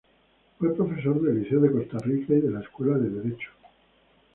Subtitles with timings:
[0.57, 3.51] Fue profesor del Liceo de Costa Rica y de la Escuela de Derecho.